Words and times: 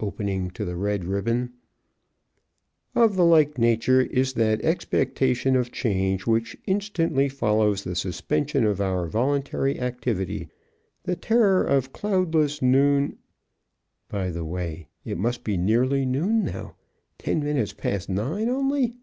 Opening, 0.00 0.50
to 0.54 0.64
the 0.64 0.74
red 0.74 1.04
ribbon: 1.04 1.52
"Of 2.96 3.14
the 3.14 3.24
like 3.24 3.58
nature 3.58 4.00
is 4.00 4.32
that 4.32 4.60
expectation 4.64 5.54
of 5.54 5.70
change 5.70 6.26
which 6.26 6.56
instantly 6.66 7.28
follows 7.28 7.84
the 7.84 7.94
suspension 7.94 8.64
of 8.64 8.80
our 8.80 9.06
voluntary 9.06 9.78
activity. 9.80 10.48
The 11.04 11.14
terror 11.14 11.62
of 11.62 11.92
cloudless 11.92 12.60
noon" 12.60 13.18
By 14.08 14.30
the 14.30 14.44
way, 14.44 14.88
it 15.04 15.16
must 15.16 15.44
be 15.44 15.56
nearly 15.56 16.04
noon 16.04 16.42
now! 16.44 16.74
Ten 17.16 17.38
minutes 17.44 17.72
past 17.72 18.08
nine, 18.08 18.48
only! 18.48 18.96